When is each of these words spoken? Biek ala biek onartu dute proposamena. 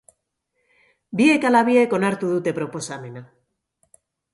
Biek 1.21 1.47
ala 1.51 1.63
biek 1.69 1.95
onartu 2.01 2.33
dute 2.35 2.59
proposamena. 2.59 3.29